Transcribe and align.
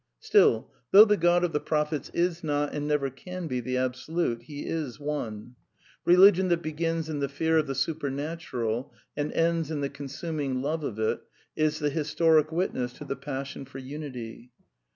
Still, 0.19 0.71
though 0.89 1.05
the 1.05 1.15
God 1.15 1.43
of 1.43 1.51
the 1.53 1.59
prophets 1.59 2.09
is 2.11 2.43
not 2.43 2.73
and 2.73 2.87
never 2.87 3.11
can 3.11 3.45
be 3.45 3.59
the 3.59 3.77
Absolute, 3.77 4.41
he 4.41 4.65
is 4.65 4.99
One. 4.99 5.55
Eeligion 6.07 6.49
that 6.49 6.63
begins 6.63 7.07
in 7.07 7.19
the 7.19 7.29
fear 7.29 7.59
of 7.59 7.67
the 7.67 7.75
supernatural 7.75 8.91
and 9.15 9.31
ends 9.33 9.69
in 9.69 9.81
the 9.81 9.89
consuming 9.89 10.59
love 10.63 10.83
of 10.83 10.97
it, 10.97 11.21
is 11.55 11.77
the 11.77 11.91
historic 11.91 12.51
witness 12.51 12.93
to 12.93 13.05
the 13.05 13.15
passion 13.15 13.63
for 13.63 13.77
unity. 13.77 14.49